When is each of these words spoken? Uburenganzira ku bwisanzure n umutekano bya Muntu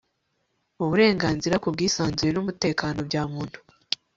Uburenganzira 0.83 1.55
ku 1.61 1.67
bwisanzure 1.73 2.31
n 2.33 2.39
umutekano 2.43 2.99
bya 3.09 3.23
Muntu 3.31 3.59